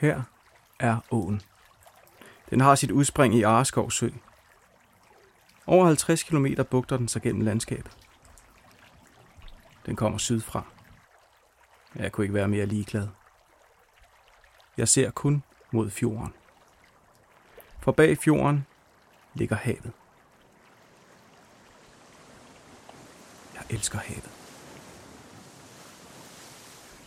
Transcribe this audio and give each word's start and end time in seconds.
Her 0.00 0.22
er 0.78 0.98
åen. 1.10 1.42
Den 2.50 2.60
har 2.60 2.74
sit 2.74 2.90
udspring 2.90 3.34
i 3.34 3.42
Areskov 3.42 3.90
Sø. 3.90 4.08
Over 5.66 5.86
50 5.86 6.22
km 6.22 6.46
bugter 6.70 6.96
den 6.96 7.08
sig 7.08 7.22
gennem 7.22 7.42
landskabet. 7.42 7.96
Den 9.86 9.96
kommer 9.96 10.18
sydfra. 10.18 10.62
Jeg 11.94 12.12
kunne 12.12 12.24
ikke 12.24 12.34
være 12.34 12.48
mere 12.48 12.66
ligeglad. 12.66 13.08
Jeg 14.76 14.88
ser 14.88 15.10
kun 15.10 15.42
mod 15.70 15.90
fjorden. 15.90 16.32
For 17.80 17.92
bag 17.92 18.18
fjorden 18.18 18.66
ligger 19.34 19.56
havet. 19.56 19.92
Jeg 23.54 23.62
elsker 23.70 23.98
havet. 23.98 24.30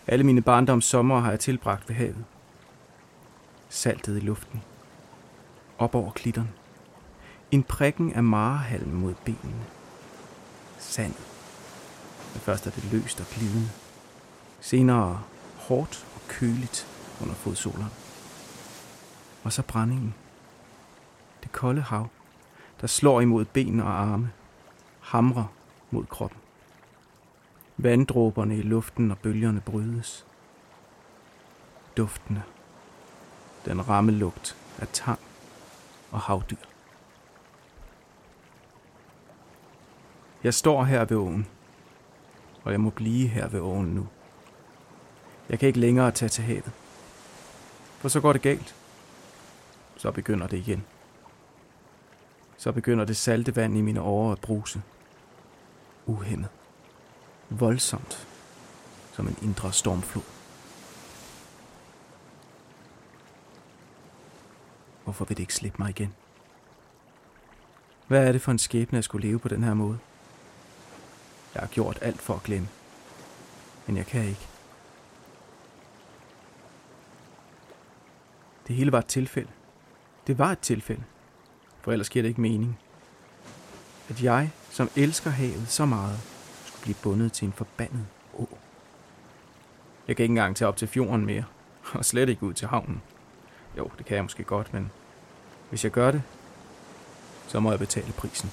Alle 0.08 0.24
mine 0.24 0.42
barndoms 0.42 0.86
sommer 0.86 1.20
har 1.20 1.30
jeg 1.30 1.40
tilbragt 1.40 1.90
ved 1.90 1.96
havet. 1.96 2.26
Saltet 3.74 4.18
i 4.18 4.20
luften. 4.20 4.62
Op 5.78 5.96
over 5.96 6.12
klitterne. 6.12 6.52
En 7.52 7.64
prikken 7.64 8.14
af 8.14 8.24
marehalm 8.24 8.90
mod 8.90 9.14
benene. 9.26 9.66
Sand. 10.78 11.14
Men 12.34 12.42
først 12.42 12.68
er 12.68 12.72
det 12.72 12.92
løst 12.92 13.20
og 13.20 13.26
glidende. 13.26 13.70
Senere 14.60 15.24
hårdt 15.58 16.08
og 16.16 16.22
køligt 16.28 16.88
under 17.22 17.36
fodsolerne. 17.36 17.90
Og 19.44 19.54
så 19.54 19.62
brændingen. 19.62 20.16
Det 21.44 21.52
kolde 21.52 21.82
hav, 21.82 22.08
der 22.82 22.88
slår 22.88 23.22
imod 23.22 23.46
ben 23.46 23.80
og 23.80 23.92
arme, 23.92 24.32
hamrer 25.00 25.46
mod 25.92 26.06
kroppen. 26.06 26.40
Vanddråberne 27.78 28.58
i 28.58 28.62
luften 28.62 29.12
og 29.12 29.18
bølgerne 29.18 29.62
brydes. 29.62 30.26
Duftene. 31.98 32.44
Den 33.66 33.90
ramme 33.90 34.12
lugt 34.12 34.58
af 34.80 34.88
tang 34.94 35.20
og 36.12 36.20
havdyr. 36.20 36.58
Jeg 40.44 40.54
står 40.54 40.84
her 40.84 41.06
ved 41.06 41.18
åen, 41.18 41.48
og 42.64 42.72
jeg 42.72 42.82
må 42.82 42.90
blive 42.90 43.28
her 43.28 43.48
ved 43.48 43.60
åen 43.60 43.86
nu. 43.86 44.08
Jeg 45.50 45.60
kan 45.60 45.68
ikke 45.68 45.80
længere 45.80 46.12
tage 46.12 46.30
til 46.30 46.44
havet. 46.44 46.72
For 48.00 48.10
så 48.10 48.22
går 48.22 48.34
det 48.34 48.42
galt. 48.42 48.76
Så 49.98 50.12
begynder 50.12 50.48
det 50.48 50.58
igen. 50.58 50.84
Så 52.58 52.72
begynder 52.72 53.06
det 53.06 53.18
salte 53.18 53.56
vand 53.56 53.78
i 53.78 53.82
mine 53.82 54.02
årer 54.02 54.32
at 54.32 54.42
bruse. 54.42 54.82
Uhemmet. 56.06 56.50
Voldsomt. 57.50 58.28
Som 59.14 59.28
en 59.28 59.38
indre 59.42 59.74
stormflod. 59.74 60.24
Hvorfor 65.14 65.26
vil 65.26 65.38
det 65.38 65.44
ikke 65.44 65.54
slippe 65.54 65.78
mig 65.80 65.90
igen? 65.90 66.14
Hvad 68.08 68.28
er 68.28 68.32
det 68.32 68.42
for 68.42 68.52
en 68.52 68.60
skæbne 68.60 68.98
at 68.98 69.04
skulle 69.04 69.28
leve 69.28 69.40
på 69.40 69.48
den 69.48 69.64
her 69.64 69.74
måde? 69.74 70.00
Jeg 71.54 71.62
har 71.62 71.68
gjort 71.68 72.00
alt 72.02 72.22
for 72.22 72.34
at 72.36 72.44
glemme. 72.44 72.68
Men 73.88 73.98
jeg 73.98 74.06
kan 74.06 74.26
ikke. 74.26 74.48
Det 78.68 78.76
hele 78.76 78.92
var 78.92 79.00
et 79.00 79.06
tilfælde. 79.06 79.50
Det 80.28 80.38
var 80.38 80.52
et 80.52 80.60
tilfælde. 80.60 81.04
For 81.82 81.92
ellers 81.92 82.10
giver 82.10 82.24
det 82.24 82.30
ikke 82.30 82.42
mening. 82.42 82.80
At 84.10 84.24
jeg, 84.24 84.52
som 84.70 84.90
elsker 84.96 85.30
havet 85.30 85.68
så 85.68 85.86
meget, 85.86 86.20
skulle 86.66 86.82
blive 86.82 86.98
bundet 87.04 87.34
til 87.34 87.46
en 87.46 87.54
forbandet 87.54 88.06
å. 88.34 88.58
Jeg 90.08 90.16
kan 90.16 90.24
ikke 90.24 90.32
engang 90.32 90.56
tage 90.56 90.68
op 90.68 90.78
til 90.78 90.88
fjorden 90.88 91.26
mere, 91.26 91.44
og 91.94 92.06
slet 92.06 92.30
ikke 92.30 92.44
ud 92.44 92.54
til 92.54 92.68
havnen. 92.68 93.02
Jo, 93.78 93.92
det 93.98 94.06
kan 94.06 94.16
jeg 94.16 94.24
måske 94.24 94.44
godt, 94.44 94.74
men 94.74 94.92
hvis 95.74 95.84
jeg 95.84 95.92
gør 95.92 96.12
det, 96.12 96.24
så 97.48 97.60
må 97.60 97.70
jeg 97.70 97.80
betale 97.80 98.14
prisen. 98.14 98.50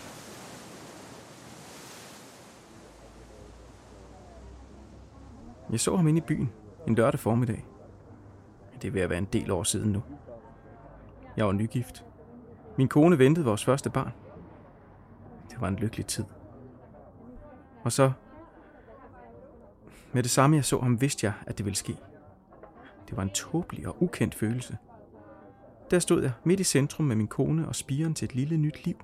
Jeg 5.70 5.80
så 5.80 5.96
ham 5.96 6.08
inde 6.08 6.18
i 6.18 6.20
byen 6.20 6.52
en 6.86 6.94
lørdag 6.94 7.20
formiddag. 7.20 7.64
Det 8.82 8.88
er 8.88 8.92
ved 8.92 9.00
at 9.00 9.10
være 9.10 9.18
en 9.18 9.28
del 9.32 9.50
år 9.50 9.62
siden 9.62 9.92
nu. 9.92 10.02
Jeg 11.36 11.46
var 11.46 11.52
nygift. 11.52 12.04
Min 12.78 12.88
kone 12.88 13.18
ventede 13.18 13.46
vores 13.46 13.64
første 13.64 13.90
barn. 13.90 14.12
Det 15.50 15.60
var 15.60 15.68
en 15.68 15.76
lykkelig 15.76 16.06
tid. 16.06 16.24
Og 17.82 17.92
så, 17.92 18.12
med 20.12 20.22
det 20.22 20.30
samme 20.30 20.56
jeg 20.56 20.64
så 20.64 20.80
ham, 20.80 21.00
vidste 21.00 21.26
jeg, 21.26 21.32
at 21.46 21.58
det 21.58 21.64
ville 21.66 21.76
ske. 21.76 21.96
Det 23.08 23.16
var 23.16 23.22
en 23.22 23.30
tåbelig 23.30 23.88
og 23.88 24.02
ukendt 24.02 24.34
følelse. 24.34 24.78
Der 25.90 25.98
stod 25.98 26.22
jeg 26.22 26.32
midt 26.44 26.60
i 26.60 26.64
centrum 26.64 27.06
med 27.06 27.16
min 27.16 27.26
kone 27.26 27.68
og 27.68 27.74
spiren 27.74 28.14
til 28.14 28.24
et 28.24 28.34
lille 28.34 28.56
nyt 28.56 28.84
liv. 28.84 28.96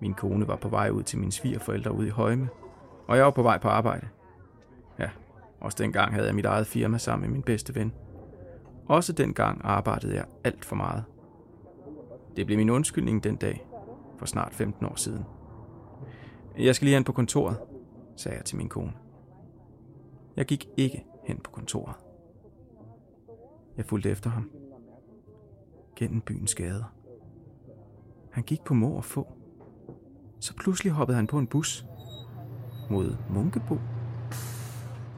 Min 0.00 0.14
kone 0.14 0.48
var 0.48 0.56
på 0.56 0.68
vej 0.68 0.90
ud 0.90 1.02
til 1.02 1.18
mine 1.18 1.32
svigerforældre 1.32 1.92
ude 1.92 2.06
i 2.06 2.10
Højme, 2.10 2.48
og 3.06 3.16
jeg 3.16 3.24
var 3.24 3.30
på 3.30 3.42
vej 3.42 3.58
på 3.58 3.68
arbejde. 3.68 4.08
Ja, 4.98 5.10
også 5.60 5.78
dengang 5.80 6.14
havde 6.14 6.26
jeg 6.26 6.34
mit 6.34 6.44
eget 6.44 6.66
firma 6.66 6.98
sammen 6.98 7.28
med 7.28 7.32
min 7.32 7.42
bedste 7.42 7.74
ven. 7.74 7.92
Også 8.86 9.12
dengang 9.12 9.60
arbejdede 9.64 10.14
jeg 10.14 10.24
alt 10.44 10.64
for 10.64 10.76
meget. 10.76 11.04
Det 12.36 12.46
blev 12.46 12.58
min 12.58 12.70
undskyldning 12.70 13.24
den 13.24 13.36
dag, 13.36 13.66
for 14.18 14.26
snart 14.26 14.54
15 14.54 14.86
år 14.86 14.94
siden. 14.94 15.24
Jeg 16.58 16.74
skal 16.74 16.86
lige 16.86 16.94
hen 16.94 17.04
på 17.04 17.12
kontoret, 17.12 17.56
sagde 18.16 18.36
jeg 18.36 18.44
til 18.44 18.56
min 18.56 18.68
kone. 18.68 18.92
Jeg 20.36 20.46
gik 20.46 20.68
ikke 20.76 21.04
hen 21.24 21.38
på 21.38 21.50
kontoret. 21.50 21.94
Jeg 23.76 23.84
fulgte 23.84 24.10
efter 24.10 24.30
ham. 24.30 24.50
Gennem 25.96 26.20
byens 26.20 26.54
gader. 26.54 26.84
Han 28.32 28.42
gik 28.42 28.60
på 28.64 28.74
må 28.74 28.96
og 28.96 29.04
få. 29.04 29.36
Så 30.40 30.54
pludselig 30.56 30.92
hoppede 30.92 31.16
han 31.16 31.26
på 31.26 31.38
en 31.38 31.46
bus 31.46 31.84
mod 32.90 33.16
Munkebo. 33.30 33.78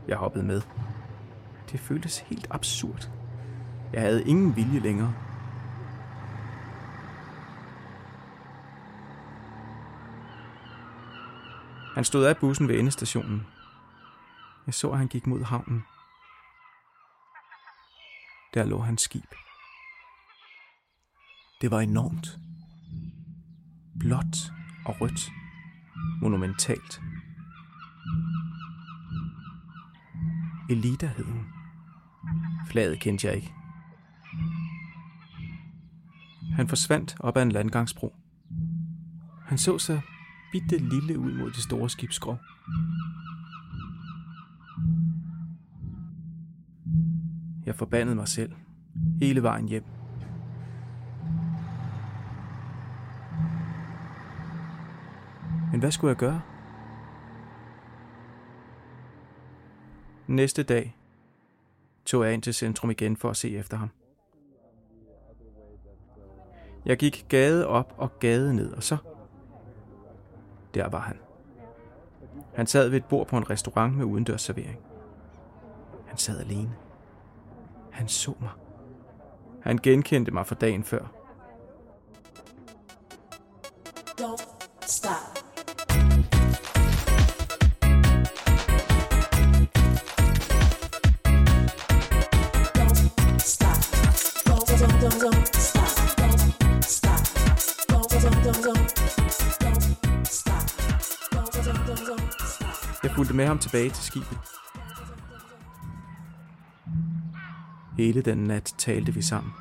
Jeg 0.08 0.16
hoppede 0.16 0.44
med. 0.44 0.62
Det 1.72 1.80
føltes 1.80 2.18
helt 2.18 2.46
absurd. 2.50 3.10
Jeg 3.92 4.02
havde 4.02 4.24
ingen 4.24 4.56
vilje 4.56 4.80
længere. 4.80 5.14
Han 11.94 12.04
stod 12.04 12.24
af 12.24 12.36
bussen 12.36 12.68
ved 12.68 12.78
endestationen. 12.78 13.46
Jeg 14.66 14.74
så, 14.74 14.90
at 14.90 14.98
han 14.98 15.08
gik 15.08 15.26
mod 15.26 15.42
havnen. 15.42 15.84
Der 18.54 18.64
lå 18.64 18.78
hans 18.78 19.02
skib. 19.02 19.34
Det 21.60 21.70
var 21.70 21.80
enormt. 21.80 22.38
Blåt 23.98 24.52
og 24.84 25.00
rødt. 25.00 25.30
Monumentalt. 26.20 27.00
Elita 30.70 31.06
hed 31.06 31.24
hun. 31.24 31.46
Flaget 32.66 33.00
kendte 33.00 33.26
jeg 33.26 33.36
ikke. 33.36 33.52
Han 36.52 36.68
forsvandt 36.68 37.16
op 37.20 37.36
ad 37.36 37.42
en 37.42 37.52
landgangsbro. 37.52 38.14
Han 39.46 39.58
så 39.58 39.78
sig 39.78 40.02
bitte 40.52 40.78
lille 40.78 41.18
ud 41.18 41.32
mod 41.32 41.50
det 41.50 41.62
store 41.62 41.90
skibsskrog. 41.90 42.38
Jeg 47.66 47.74
forbandede 47.74 48.16
mig 48.16 48.28
selv 48.28 48.52
hele 49.20 49.42
vejen 49.42 49.68
hjem. 49.68 49.84
Men 55.76 55.80
hvad 55.80 55.90
skulle 55.90 56.08
jeg 56.08 56.16
gøre? 56.16 56.42
Næste 60.26 60.62
dag 60.62 60.96
tog 62.04 62.24
jeg 62.24 62.34
ind 62.34 62.42
til 62.42 62.54
centrum 62.54 62.90
igen 62.90 63.16
for 63.16 63.30
at 63.30 63.36
se 63.36 63.56
efter 63.56 63.76
ham. 63.76 63.90
Jeg 66.86 66.96
gik 66.96 67.26
gade 67.28 67.66
op 67.66 67.94
og 67.96 68.18
gade 68.18 68.54
ned, 68.54 68.72
og 68.72 68.82
så... 68.82 68.96
Der 70.74 70.88
var 70.88 71.00
han. 71.00 71.18
Han 72.54 72.66
sad 72.66 72.88
ved 72.88 72.96
et 72.96 73.04
bord 73.04 73.26
på 73.26 73.36
en 73.36 73.50
restaurant 73.50 73.96
med 73.96 74.04
udendørs 74.04 74.42
servering. 74.42 74.78
Han 76.06 76.16
sad 76.16 76.40
alene. 76.40 76.76
Han 77.90 78.08
så 78.08 78.34
mig. 78.40 78.50
Han 79.62 79.78
genkendte 79.78 80.30
mig 80.30 80.46
fra 80.46 80.54
dagen 80.54 80.84
før. 80.84 81.12
Don't 84.20 84.86
stop. 84.86 85.35
Fulgte 103.16 103.34
med 103.34 103.46
ham 103.46 103.58
tilbage 103.58 103.90
til 103.90 104.04
skibet. 104.04 104.38
Hele 107.98 108.22
den 108.22 108.38
nat 108.38 108.74
talte 108.78 109.14
vi 109.14 109.22
sammen. 109.22 109.52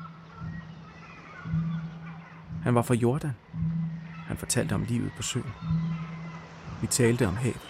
Han 2.62 2.74
var 2.74 2.82
fra 2.82 2.94
Jordan. 2.94 3.32
Han 4.26 4.36
fortalte 4.36 4.72
om 4.74 4.82
livet 4.82 5.12
på 5.16 5.22
søen. 5.22 5.52
Vi 6.80 6.86
talte 6.86 7.28
om 7.28 7.36
havet. 7.36 7.68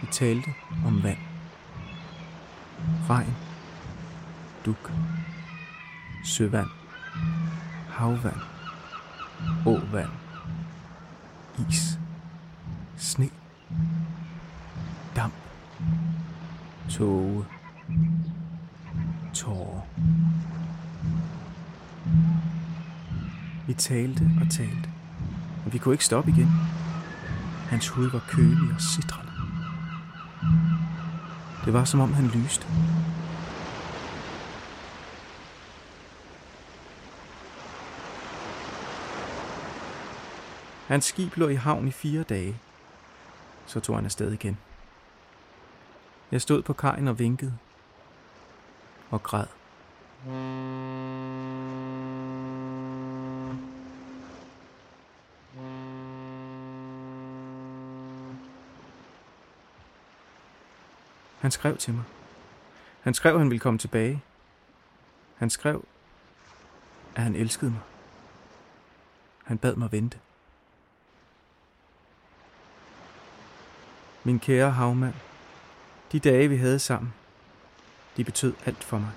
Vi 0.00 0.06
talte 0.10 0.54
om 0.86 1.02
vand. 1.02 1.18
Regn. 3.10 3.34
Duk. 4.66 4.92
Søvand. 6.24 6.70
Havvand. 7.88 8.40
Åvand. 9.66 10.10
Is. 11.68 11.98
Sne. 12.96 13.30
Tåge. 16.96 17.44
Tårer. 19.34 19.86
Vi 23.66 23.74
talte 23.74 24.30
og 24.40 24.50
talte, 24.50 24.90
men 25.64 25.72
vi 25.72 25.78
kunne 25.78 25.94
ikke 25.94 26.04
stoppe 26.04 26.30
igen. 26.30 26.48
Hans 27.68 27.88
hud 27.88 28.10
var 28.10 28.22
kølig 28.28 28.74
og 28.74 28.80
sidrende. 28.80 29.32
Det 31.64 31.72
var 31.72 31.84
som 31.84 32.00
om 32.00 32.12
han 32.12 32.26
lyste. 32.26 32.66
Hans 40.86 41.04
skib 41.04 41.36
lå 41.36 41.48
i 41.48 41.54
havn 41.54 41.88
i 41.88 41.90
fire 41.90 42.22
dage. 42.22 42.56
Så 43.66 43.80
tog 43.80 43.96
han 43.96 44.04
afsted 44.04 44.32
igen. 44.32 44.58
Jeg 46.30 46.42
stod 46.42 46.62
på 46.62 46.72
kajen 46.72 47.08
og 47.08 47.18
vinkede. 47.18 47.58
Og 49.10 49.22
græd. 49.22 49.46
Han 61.40 61.50
skrev 61.50 61.76
til 61.76 61.94
mig. 61.94 62.04
Han 63.00 63.14
skrev, 63.14 63.34
at 63.34 63.40
han 63.40 63.50
ville 63.50 63.60
komme 63.60 63.78
tilbage. 63.78 64.22
Han 65.36 65.50
skrev, 65.50 65.84
at 67.14 67.22
han 67.22 67.34
elskede 67.34 67.70
mig. 67.70 67.80
Han 69.44 69.58
bad 69.58 69.76
mig 69.76 69.92
vente. 69.92 70.18
Min 74.24 74.40
kære 74.40 74.70
havmand, 74.70 75.14
de 76.12 76.20
dage 76.20 76.48
vi 76.48 76.56
havde 76.56 76.78
sammen, 76.78 77.14
de 78.16 78.24
betød 78.24 78.54
alt 78.66 78.84
for 78.84 78.98
mig. 78.98 79.10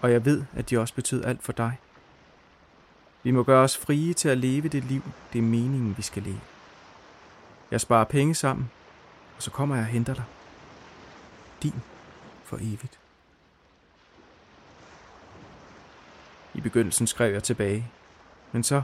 Og 0.00 0.12
jeg 0.12 0.24
ved, 0.24 0.44
at 0.56 0.70
de 0.70 0.78
også 0.78 0.94
betød 0.94 1.24
alt 1.24 1.42
for 1.42 1.52
dig. 1.52 1.78
Vi 3.22 3.30
må 3.30 3.42
gøre 3.42 3.64
os 3.64 3.76
frie 3.76 4.14
til 4.14 4.28
at 4.28 4.38
leve 4.38 4.68
det 4.68 4.84
liv, 4.84 5.02
det 5.32 5.38
er 5.38 5.42
meningen, 5.42 5.96
vi 5.96 6.02
skal 6.02 6.22
leve. 6.22 6.40
Jeg 7.70 7.80
sparer 7.80 8.04
penge 8.04 8.34
sammen, 8.34 8.70
og 9.36 9.42
så 9.42 9.50
kommer 9.50 9.76
jeg 9.76 9.82
og 9.82 9.88
henter 9.88 10.14
dig. 10.14 10.24
Din 11.62 11.82
for 12.44 12.56
evigt. 12.56 12.98
I 16.54 16.60
begyndelsen 16.60 17.06
skrev 17.06 17.32
jeg 17.32 17.42
tilbage, 17.42 17.90
men 18.52 18.62
så... 18.62 18.82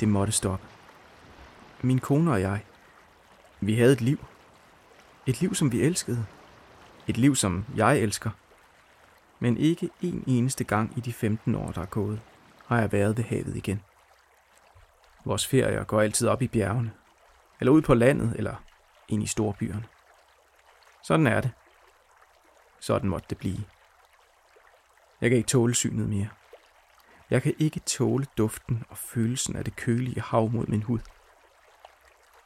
Det 0.00 0.08
måtte 0.08 0.32
stoppe. 0.32 0.66
Min 1.82 1.98
kone 1.98 2.32
og 2.32 2.40
jeg, 2.40 2.64
vi 3.60 3.74
havde 3.74 3.92
et 3.92 4.00
liv. 4.00 4.24
Et 5.26 5.40
liv, 5.40 5.54
som 5.54 5.72
vi 5.72 5.80
elskede. 5.80 6.26
Et 7.06 7.16
liv, 7.16 7.36
som 7.36 7.64
jeg 7.76 7.98
elsker. 7.98 8.30
Men 9.38 9.56
ikke 9.56 9.90
en 10.00 10.24
eneste 10.26 10.64
gang 10.64 10.98
i 10.98 11.00
de 11.00 11.12
15 11.12 11.54
år, 11.54 11.72
der 11.72 11.80
er 11.80 11.86
gået, 11.86 12.20
har 12.66 12.80
jeg 12.80 12.92
været 12.92 13.16
ved 13.16 13.24
havet 13.24 13.56
igen. 13.56 13.82
Vores 15.24 15.46
ferier 15.46 15.84
går 15.84 16.00
altid 16.00 16.28
op 16.28 16.42
i 16.42 16.48
bjergene, 16.48 16.92
eller 17.60 17.72
ud 17.72 17.82
på 17.82 17.94
landet, 17.94 18.34
eller 18.36 18.54
ind 19.08 19.22
i 19.22 19.26
storbyerne. 19.26 19.84
Sådan 21.02 21.26
er 21.26 21.40
det. 21.40 21.50
Sådan 22.80 23.10
måtte 23.10 23.26
det 23.30 23.38
blive. 23.38 23.64
Jeg 25.20 25.30
kan 25.30 25.36
ikke 25.36 25.48
tåle 25.48 25.74
synet 25.74 26.08
mere. 26.08 26.28
Jeg 27.30 27.42
kan 27.42 27.54
ikke 27.58 27.80
tåle 27.80 28.26
duften 28.38 28.84
og 28.88 28.98
følelsen 28.98 29.56
af 29.56 29.64
det 29.64 29.76
kølige 29.76 30.20
hav 30.20 30.50
mod 30.50 30.66
min 30.66 30.82
hud. 30.82 30.98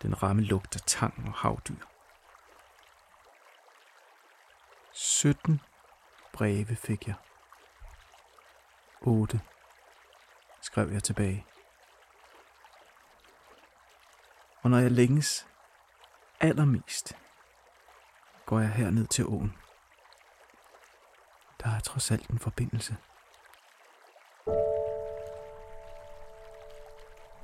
Den 0.03 0.23
ramme 0.23 0.43
lugt 0.43 0.77
af 0.77 0.81
tang 0.87 1.29
og 1.29 1.35
havdyr. 1.35 1.85
17 4.93 5.61
breve 6.33 6.77
fik 6.77 7.07
jeg. 7.09 7.15
8 9.01 9.41
skrev 10.61 10.93
jeg 10.93 11.03
tilbage. 11.03 11.47
Og 14.63 14.71
når 14.71 14.79
jeg 14.79 14.91
længes 14.91 15.47
allermest, 16.41 17.17
går 18.47 18.61
jeg 18.61 18.73
herned 18.73 19.07
til 19.07 19.27
åen. 19.27 19.57
Der 21.61 21.71
er 21.77 21.81
trods 21.81 22.11
alt 22.11 22.29
en 22.29 22.39
forbindelse. 22.39 22.97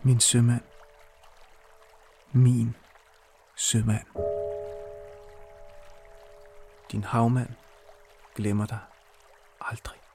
Min 0.02 0.20
sømand. 0.20 0.75
Min 2.36 2.74
sømand. 3.54 4.06
Din 6.92 7.04
havmand 7.04 7.48
glemmer 8.34 8.66
dig 8.66 8.78
aldrig. 9.60 10.05